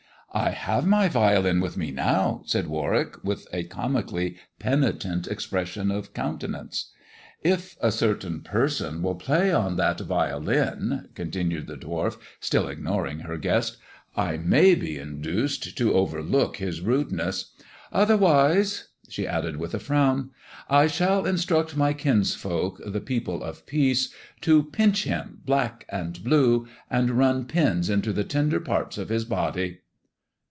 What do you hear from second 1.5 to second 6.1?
with me now," said Warwick, with a comically penitent expression